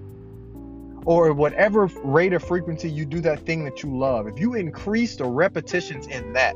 or 1.06 1.34
whatever 1.34 1.86
rate 2.02 2.32
of 2.32 2.42
frequency 2.42 2.90
you 2.90 3.04
do 3.04 3.20
that 3.20 3.44
thing 3.44 3.64
that 3.64 3.82
you 3.82 3.96
love, 3.96 4.26
if 4.26 4.38
you 4.40 4.54
increase 4.54 5.16
the 5.16 5.24
repetitions 5.24 6.06
in 6.06 6.32
that, 6.32 6.54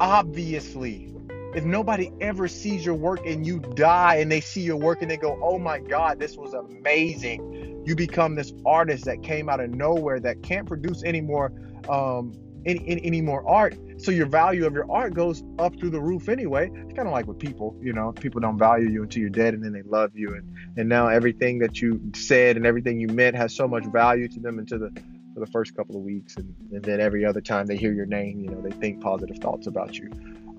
obviously 0.00 1.14
if 1.54 1.64
nobody 1.64 2.10
ever 2.20 2.48
sees 2.48 2.84
your 2.84 2.96
work 2.96 3.24
and 3.24 3.46
you 3.46 3.60
die 3.60 4.16
and 4.16 4.30
they 4.30 4.40
see 4.40 4.60
your 4.60 4.76
work 4.76 5.02
and 5.02 5.10
they 5.10 5.16
go, 5.16 5.38
oh 5.40 5.58
my 5.58 5.78
God, 5.78 6.18
this 6.18 6.36
was 6.36 6.52
amazing. 6.52 7.63
You 7.84 7.94
become 7.94 8.34
this 8.34 8.52
artist 8.64 9.04
that 9.04 9.22
came 9.22 9.48
out 9.48 9.60
of 9.60 9.70
nowhere 9.70 10.20
that 10.20 10.42
can't 10.42 10.66
produce 10.66 11.02
any 11.04 11.20
more 11.20 11.52
um, 11.88 12.32
any, 12.66 12.82
any, 12.88 13.04
any 13.04 13.20
more 13.20 13.46
art. 13.46 13.76
So 13.98 14.10
your 14.10 14.26
value 14.26 14.66
of 14.66 14.72
your 14.72 14.90
art 14.90 15.14
goes 15.14 15.42
up 15.58 15.78
through 15.78 15.90
the 15.90 16.00
roof 16.00 16.28
anyway. 16.28 16.70
It's 16.72 16.94
kind 16.94 17.06
of 17.06 17.12
like 17.12 17.26
with 17.26 17.38
people, 17.38 17.76
you 17.80 17.92
know, 17.92 18.12
people 18.12 18.40
don't 18.40 18.58
value 18.58 18.88
you 18.88 19.02
until 19.02 19.20
you're 19.20 19.30
dead 19.30 19.54
and 19.54 19.62
then 19.62 19.72
they 19.72 19.82
love 19.82 20.12
you. 20.14 20.34
And, 20.34 20.56
and 20.76 20.88
now 20.88 21.08
everything 21.08 21.58
that 21.58 21.80
you 21.80 22.00
said 22.14 22.56
and 22.56 22.66
everything 22.66 22.98
you 22.98 23.08
meant 23.08 23.36
has 23.36 23.54
so 23.54 23.68
much 23.68 23.84
value 23.84 24.28
to 24.28 24.40
them 24.40 24.58
into 24.58 24.78
the 24.78 24.90
for 25.34 25.40
the 25.40 25.46
first 25.46 25.76
couple 25.76 25.96
of 25.96 26.02
weeks 26.02 26.36
and, 26.36 26.54
and 26.70 26.82
then 26.84 27.00
every 27.00 27.24
other 27.24 27.40
time 27.40 27.66
they 27.66 27.76
hear 27.76 27.92
your 27.92 28.06
name 28.06 28.40
you 28.40 28.48
know 28.48 28.60
they 28.60 28.70
think 28.70 29.02
positive 29.02 29.36
thoughts 29.38 29.66
about 29.66 29.98
you 29.98 30.08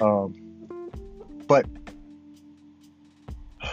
um, 0.02 0.36
but 1.48 1.66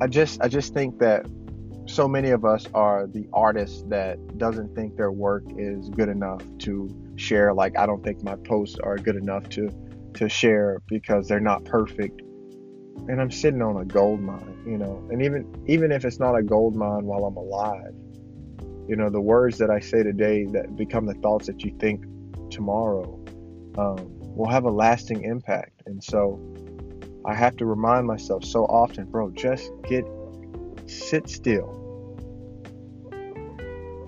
I 0.00 0.06
just 0.06 0.40
I 0.40 0.46
just 0.46 0.72
think 0.72 1.00
that 1.00 1.26
so 1.90 2.08
many 2.08 2.30
of 2.30 2.44
us 2.44 2.66
are 2.74 3.06
the 3.06 3.26
artists 3.32 3.82
that 3.88 4.38
doesn't 4.38 4.74
think 4.74 4.96
their 4.96 5.12
work 5.12 5.44
is 5.56 5.88
good 5.90 6.08
enough 6.08 6.42
to 6.58 6.88
share 7.16 7.52
like 7.52 7.78
I 7.78 7.86
don't 7.86 8.02
think 8.02 8.22
my 8.22 8.36
posts 8.36 8.78
are 8.78 8.96
good 8.96 9.16
enough 9.16 9.48
to 9.50 9.70
to 10.14 10.28
share 10.28 10.80
because 10.88 11.28
they're 11.28 11.40
not 11.40 11.64
perfect 11.64 12.20
and 13.08 13.20
I'm 13.20 13.30
sitting 13.30 13.62
on 13.62 13.76
a 13.76 13.84
gold 13.84 14.20
mine 14.20 14.62
you 14.66 14.78
know 14.78 15.06
and 15.10 15.22
even 15.22 15.64
even 15.66 15.92
if 15.92 16.04
it's 16.04 16.18
not 16.18 16.34
a 16.34 16.42
gold 16.42 16.76
mine 16.76 17.04
while 17.04 17.24
I'm 17.24 17.36
alive 17.36 17.94
you 18.88 18.96
know 18.96 19.10
the 19.10 19.20
words 19.20 19.58
that 19.58 19.70
I 19.70 19.80
say 19.80 20.02
today 20.02 20.46
that 20.52 20.76
become 20.76 21.06
the 21.06 21.14
thoughts 21.14 21.46
that 21.46 21.62
you 21.62 21.76
think 21.78 22.04
tomorrow 22.50 23.20
um, 23.78 24.20
will 24.34 24.48
have 24.48 24.64
a 24.64 24.70
lasting 24.70 25.22
impact. 25.22 25.82
And 25.86 26.02
so 26.02 26.40
I 27.24 27.34
have 27.34 27.56
to 27.58 27.66
remind 27.66 28.06
myself 28.06 28.44
so 28.44 28.64
often, 28.64 29.06
bro, 29.06 29.30
just 29.30 29.70
get 29.88 30.04
sit 30.86 31.28
still. 31.28 31.76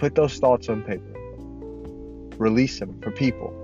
Put 0.02 0.16
those 0.16 0.36
thoughts 0.38 0.68
on 0.68 0.82
paper. 0.82 1.14
Release 2.36 2.80
them 2.80 3.00
for 3.02 3.12
people 3.12 3.54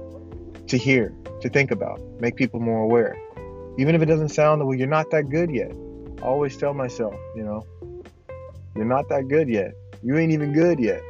to 0.69 0.79
hear, 0.79 1.13
to 1.41 1.49
think 1.49 1.73
about, 1.73 2.01
make 2.21 2.37
people 2.37 2.61
more 2.61 2.83
aware. 2.83 3.17
Even 3.77 3.97
if 3.97 4.03
it 4.03 4.07
doesn't 4.07 4.29
sound 4.29 4.65
well, 4.65 4.79
you're 4.79 4.87
not 4.87 5.11
that 5.11 5.31
good 5.31 5.51
yet. 5.51 5.73
I 6.23 6.27
always 6.27 6.57
tell 6.57 6.75
myself, 6.75 7.17
you 7.35 7.43
know, 7.43 7.67
you're 8.77 8.85
not 8.85 9.09
that 9.09 9.27
good 9.27 9.49
yet. 9.49 9.75
You 10.05 10.17
ain't 10.17 10.31
even 10.31 10.53
good 10.53 10.79
yet. 10.79 11.03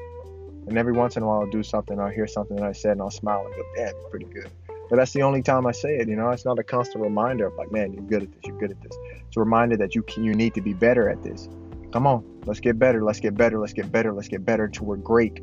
And 0.66 0.78
every 0.78 0.94
once 0.94 1.18
in 1.18 1.22
a 1.22 1.26
while, 1.26 1.40
I'll 1.40 1.50
do 1.50 1.62
something, 1.62 2.00
I'll 2.00 2.08
hear 2.08 2.26
something 2.26 2.56
that 2.56 2.64
I 2.64 2.72
said, 2.72 2.92
and 2.92 3.02
I'll 3.02 3.10
smile 3.10 3.44
and 3.44 3.54
go, 3.54 3.62
damn, 3.76 3.94
you're 4.00 4.08
pretty 4.08 4.24
good. 4.32 4.48
But 4.88 4.96
that's 4.96 5.12
the 5.12 5.24
only 5.24 5.42
time 5.42 5.66
I 5.66 5.72
say 5.72 5.98
it. 5.98 6.08
You 6.08 6.16
know, 6.16 6.30
it's 6.30 6.46
not 6.46 6.58
a 6.58 6.64
constant 6.64 7.04
reminder 7.04 7.48
of 7.48 7.54
like, 7.56 7.70
man, 7.70 7.92
you're 7.92 8.02
good 8.02 8.22
at 8.22 8.32
this. 8.32 8.40
You're 8.46 8.58
good 8.58 8.70
at 8.70 8.80
this. 8.80 8.96
It's 9.26 9.36
a 9.36 9.40
reminder 9.40 9.76
that 9.76 9.94
you 9.94 10.02
can, 10.04 10.24
you 10.24 10.32
need 10.32 10.54
to 10.54 10.62
be 10.62 10.72
better 10.72 11.10
at 11.10 11.22
this. 11.22 11.50
Come 11.92 12.06
on, 12.06 12.42
let's 12.44 12.60
get 12.60 12.78
better. 12.78 13.02
Let's 13.02 13.20
get 13.20 13.34
better. 13.34 13.58
Let's 13.58 13.72
get 13.72 13.90
better. 13.90 14.12
Let's 14.12 14.28
get 14.28 14.44
better 14.44 14.68
to 14.68 14.84
we're 14.84 14.96
great. 14.96 15.40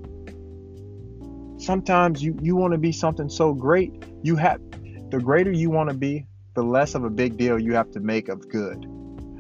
Sometimes 1.58 2.22
you 2.22 2.38
you 2.42 2.56
want 2.56 2.74
to 2.74 2.78
be 2.78 2.92
something 2.92 3.30
so 3.30 3.54
great. 3.54 3.92
You 4.24 4.36
have 4.36 4.60
the 5.10 5.20
greater 5.20 5.52
you 5.52 5.70
want 5.70 5.90
to 5.90 5.96
be, 5.96 6.26
the 6.56 6.64
less 6.64 6.96
of 6.96 7.04
a 7.04 7.10
big 7.10 7.38
deal 7.38 7.58
you 7.60 7.74
have 7.74 7.92
to 7.92 8.00
make 8.00 8.30
of 8.30 8.48
good. 8.50 8.82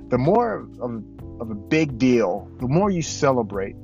The 0.09 0.17
more 0.17 0.67
of, 0.79 1.03
of 1.41 1.51
a 1.51 1.55
big 1.55 1.97
deal, 1.97 2.49
the 2.59 2.67
more 2.67 2.89
you 2.89 3.01
celebrate, 3.01 3.75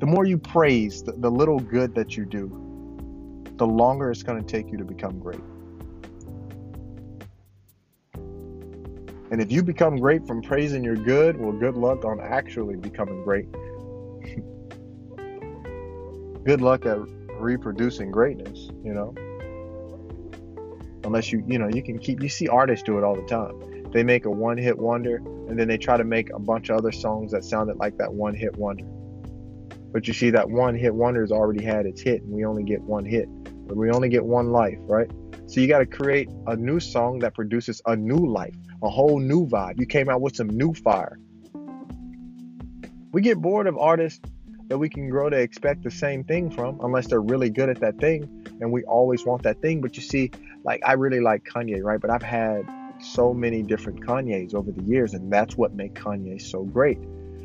the 0.00 0.06
more 0.06 0.24
you 0.24 0.38
praise 0.38 1.02
the, 1.02 1.12
the 1.12 1.30
little 1.30 1.58
good 1.58 1.94
that 1.94 2.16
you 2.16 2.24
do, 2.24 3.44
the 3.56 3.66
longer 3.66 4.10
it's 4.10 4.22
going 4.22 4.42
to 4.42 4.46
take 4.46 4.70
you 4.70 4.78
to 4.78 4.84
become 4.84 5.18
great. 5.18 5.40
And 9.36 9.42
if 9.42 9.52
you 9.52 9.62
become 9.62 9.96
great 9.96 10.26
from 10.26 10.40
praising 10.40 10.82
your 10.82 10.96
good, 10.96 11.38
well, 11.38 11.52
good 11.52 11.76
luck 11.76 12.06
on 12.06 12.20
actually 12.22 12.76
becoming 12.76 13.22
great. 13.22 13.52
good 16.44 16.62
luck 16.62 16.86
at 16.86 16.96
reproducing 17.38 18.10
greatness, 18.10 18.70
you 18.82 18.94
know? 18.94 19.14
Unless 21.04 21.32
you, 21.32 21.44
you 21.46 21.58
know, 21.58 21.68
you 21.68 21.82
can 21.82 21.98
keep, 21.98 22.22
you 22.22 22.30
see 22.30 22.48
artists 22.48 22.82
do 22.82 22.96
it 22.96 23.04
all 23.04 23.14
the 23.14 23.26
time. 23.26 23.90
they 23.92 24.02
make 24.02 24.24
a 24.24 24.30
one 24.30 24.56
hit 24.56 24.78
wonder 24.78 25.16
and 25.16 25.58
then 25.58 25.68
they 25.68 25.76
try 25.76 25.98
to 25.98 26.04
make 26.04 26.32
a 26.32 26.38
bunch 26.38 26.70
of 26.70 26.78
other 26.78 26.90
songs 26.90 27.30
that 27.32 27.44
sounded 27.44 27.76
like 27.76 27.98
that 27.98 28.10
one 28.10 28.34
hit 28.34 28.56
wonder. 28.56 28.86
But 29.92 30.08
you 30.08 30.14
see, 30.14 30.30
that 30.30 30.48
one 30.48 30.74
hit 30.74 30.94
wonder 30.94 31.20
has 31.20 31.30
already 31.30 31.62
had 31.62 31.84
its 31.84 32.00
hit, 32.00 32.22
and 32.22 32.32
we 32.32 32.46
only 32.46 32.64
get 32.64 32.80
one 32.80 33.04
hit. 33.04 33.28
But 33.68 33.76
we 33.76 33.90
only 33.90 34.08
get 34.08 34.24
one 34.24 34.50
life, 34.50 34.78
right? 34.84 35.10
So 35.48 35.60
you 35.60 35.68
got 35.68 35.78
to 35.78 35.86
create 35.86 36.28
a 36.48 36.56
new 36.56 36.80
song 36.80 37.20
that 37.20 37.34
produces 37.34 37.80
a 37.86 37.94
new 37.94 38.26
life, 38.26 38.54
a 38.82 38.88
whole 38.88 39.20
new 39.20 39.46
vibe. 39.46 39.78
You 39.78 39.86
came 39.86 40.08
out 40.08 40.20
with 40.20 40.34
some 40.34 40.48
new 40.48 40.74
fire. 40.74 41.18
We 43.12 43.20
get 43.22 43.38
bored 43.38 43.68
of 43.68 43.78
artists 43.78 44.20
that 44.68 44.76
we 44.76 44.88
can 44.88 45.08
grow 45.08 45.30
to 45.30 45.36
expect 45.36 45.84
the 45.84 45.90
same 45.90 46.24
thing 46.24 46.50
from, 46.50 46.80
unless 46.82 47.06
they're 47.06 47.20
really 47.20 47.48
good 47.48 47.68
at 47.68 47.80
that 47.80 47.98
thing, 47.98 48.28
and 48.60 48.72
we 48.72 48.82
always 48.84 49.24
want 49.24 49.44
that 49.44 49.62
thing. 49.62 49.80
But 49.80 49.96
you 49.96 50.02
see, 50.02 50.32
like 50.64 50.82
I 50.84 50.94
really 50.94 51.20
like 51.20 51.44
Kanye, 51.44 51.80
right? 51.82 52.00
But 52.00 52.10
I've 52.10 52.22
had 52.22 52.68
so 53.00 53.32
many 53.32 53.62
different 53.62 54.04
Kanyes 54.04 54.52
over 54.52 54.72
the 54.72 54.82
years, 54.82 55.14
and 55.14 55.32
that's 55.32 55.56
what 55.56 55.74
makes 55.74 56.00
Kanye 56.00 56.42
so 56.42 56.64
great. 56.64 56.98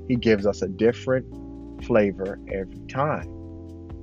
He 0.07 0.15
gives 0.15 0.47
us 0.47 0.63
a 0.63 0.67
different 0.67 1.83
flavor 1.85 2.39
every 2.51 2.79
time. 2.87 3.29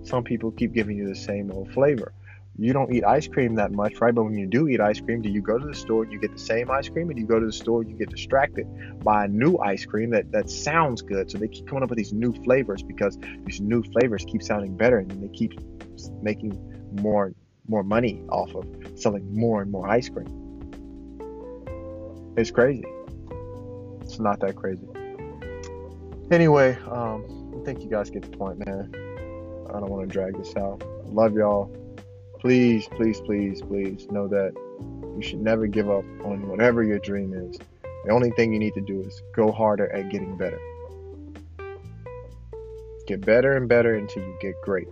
Some 0.05 0.23
people 0.23 0.53
keep 0.53 0.73
giving 0.73 0.97
you 0.97 1.09
the 1.09 1.17
same 1.17 1.51
old 1.51 1.73
flavor. 1.73 2.13
You 2.61 2.73
don't 2.73 2.93
eat 2.93 3.05
ice 3.05 3.29
cream 3.29 3.55
that 3.55 3.71
much, 3.71 4.01
right? 4.01 4.13
But 4.13 4.25
when 4.25 4.37
you 4.37 4.47
do 4.47 4.67
eat 4.67 4.81
ice 4.81 5.01
cream, 5.01 5.23
do 5.23 5.29
you 5.29 5.41
go 5.41 5.59
to 5.59 5.65
the 5.65 5.75
store 5.75 6.03
and 6.03 6.13
you 6.13 6.19
get 6.19 6.33
the 6.33 6.41
same 6.41 6.69
ice 6.73 6.89
cream, 6.89 7.09
and 7.09 7.17
you 7.17 7.25
go 7.25 7.39
to 7.39 7.47
the 7.47 7.53
store 7.53 7.83
and 7.83 7.91
you 7.91 7.97
get 7.97 8.11
distracted 8.11 8.67
by 9.05 9.27
a 9.27 9.29
new 9.29 9.59
ice 9.59 9.87
cream 9.87 10.11
that, 10.11 10.33
that 10.33 10.51
sounds 10.51 11.01
good? 11.01 11.31
So 11.31 11.39
they 11.39 11.47
keep 11.47 11.69
coming 11.69 11.85
up 11.85 11.91
with 11.91 11.99
these 11.99 12.13
new 12.13 12.33
flavors 12.43 12.83
because 12.83 13.17
these 13.45 13.61
new 13.61 13.85
flavors 13.85 14.25
keep 14.27 14.43
sounding 14.43 14.77
better, 14.77 14.99
and 14.99 15.09
they 15.23 15.29
keep 15.29 15.61
making 16.21 16.59
more 17.01 17.33
more 17.69 17.85
money 17.85 18.25
off 18.31 18.55
of 18.55 18.67
selling 18.99 19.33
more 19.33 19.63
and 19.63 19.71
more 19.71 19.89
ice 19.89 20.09
cream. 20.09 20.27
It's 22.37 22.51
crazy. 22.51 22.85
It's 24.01 24.19
not 24.19 24.41
that 24.41 24.57
crazy. 24.57 24.89
Anyway, 26.31 26.77
um, 26.91 27.55
I 27.61 27.65
think 27.65 27.83
you 27.83 27.89
guys 27.91 28.11
get 28.11 28.23
the 28.23 28.37
point, 28.37 28.67
man. 28.67 28.91
I 29.69 29.79
don't 29.79 29.91
want 29.91 30.09
to 30.09 30.13
drag 30.13 30.37
this 30.39 30.57
out. 30.57 30.83
Love 31.07 31.35
y'all. 31.35 31.71
Please, 32.41 32.89
please, 32.89 33.21
please, 33.21 33.63
please 33.63 34.07
know 34.11 34.29
that 34.29 34.53
you 35.17 35.23
should 35.23 35.41
never 35.41 35.67
give 35.67 35.91
up 35.91 36.05
on 36.25 36.49
whatever 36.49 36.83
your 36.83 36.99
dream 37.01 37.35
is. 37.35 37.59
The 38.05 38.13
only 38.13 38.31
thing 38.31 38.53
you 38.53 38.59
need 38.59 38.75
to 38.75 38.81
do 38.81 39.01
is 39.03 39.23
go 39.35 39.51
harder 39.51 39.93
at 39.93 40.11
getting 40.11 40.37
better. 40.37 40.61
Get 43.07 43.25
better 43.25 43.57
and 43.57 43.69
better 43.69 43.95
until 43.95 44.23
you 44.23 44.37
get 44.41 44.55
great. 44.63 44.89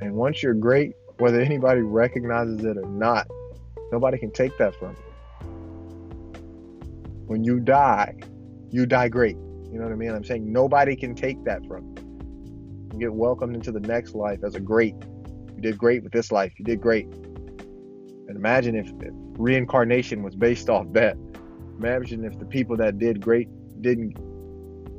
And 0.00 0.14
once 0.14 0.42
you're 0.42 0.54
great, 0.54 0.94
whether 1.18 1.40
anybody 1.40 1.80
recognizes 1.80 2.64
it 2.64 2.76
or 2.76 2.88
not, 2.88 3.26
nobody 3.90 4.18
can 4.18 4.32
take 4.32 4.56
that 4.58 4.74
from 4.76 4.90
you 4.90 5.12
when 7.32 7.44
you 7.44 7.58
die, 7.58 8.14
you 8.70 8.84
die 8.84 9.08
great. 9.08 9.36
You 9.70 9.78
know 9.78 9.84
what 9.84 9.92
I 9.92 9.96
mean? 9.96 10.10
I'm 10.10 10.22
saying 10.22 10.52
nobody 10.52 10.94
can 10.94 11.14
take 11.14 11.42
that 11.44 11.66
from 11.66 11.86
you. 11.86 11.94
You 12.92 12.98
get 12.98 13.14
welcomed 13.14 13.56
into 13.56 13.72
the 13.72 13.80
next 13.80 14.14
life 14.14 14.44
as 14.44 14.54
a 14.54 14.60
great. 14.60 14.94
You 15.62 15.70
did 15.70 15.78
great 15.78 16.02
with 16.02 16.12
this 16.12 16.32
life. 16.32 16.52
You 16.58 16.64
did 16.64 16.80
great. 16.80 17.06
And 17.06 18.36
imagine 18.36 18.74
if, 18.74 18.88
if 19.00 19.12
reincarnation 19.38 20.24
was 20.24 20.34
based 20.34 20.68
off 20.68 20.92
that. 20.94 21.16
Imagine 21.78 22.24
if 22.24 22.36
the 22.36 22.44
people 22.44 22.76
that 22.78 22.98
did 22.98 23.20
great 23.20 23.48
didn't 23.80 24.16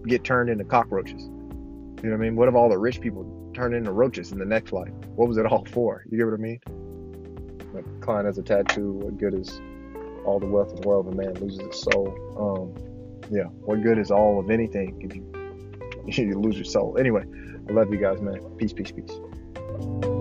get 0.07 0.23
turned 0.23 0.49
into 0.49 0.63
cockroaches. 0.63 1.23
You 1.23 1.29
know 1.29 2.11
what 2.11 2.13
I 2.13 2.17
mean? 2.17 2.37
What 2.37 2.47
if 2.47 2.55
all 2.55 2.69
the 2.69 2.77
rich 2.77 3.01
people 3.01 3.51
turned 3.53 3.75
into 3.75 3.91
roaches 3.91 4.31
in 4.31 4.39
the 4.39 4.45
next 4.45 4.71
life? 4.71 4.93
What 5.15 5.27
was 5.27 5.37
it 5.37 5.45
all 5.45 5.65
for? 5.65 6.05
You 6.09 6.17
get 6.17 6.25
what 6.27 6.33
I 6.33 6.37
mean? 6.37 6.59
Like 7.73 7.85
Klein 7.99 8.23
has 8.23 8.37
a 8.37 8.43
tattoo. 8.43 8.93
What 8.93 9.17
good 9.17 9.33
is 9.33 9.59
all 10.23 10.39
the 10.39 10.47
wealth 10.47 10.69
in 10.69 10.79
the 10.79 10.87
world, 10.87 11.07
if 11.07 11.13
a 11.13 11.17
man 11.17 11.33
loses 11.41 11.59
his 11.59 11.81
soul. 11.81 12.07
Um, 12.39 13.25
yeah, 13.29 13.43
what 13.65 13.83
good 13.83 13.97
is 13.97 14.11
all 14.11 14.39
of 14.39 14.49
anything 14.49 15.01
if 15.01 15.13
you, 15.13 16.29
you 16.29 16.39
lose 16.39 16.55
your 16.55 16.63
soul? 16.63 16.97
Anyway, 16.97 17.23
I 17.69 17.73
love 17.73 17.91
you 17.91 17.99
guys, 17.99 18.21
man. 18.21 18.39
Peace, 18.57 18.71
peace, 18.71 18.93
peace. 18.93 20.12